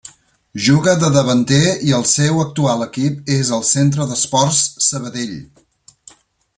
[0.67, 5.41] Juga de davanter i el seu actual equip és el Centre d'Esports Sabadell.